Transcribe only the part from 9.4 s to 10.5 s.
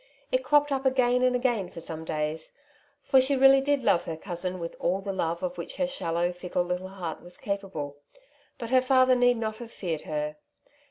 have feared her.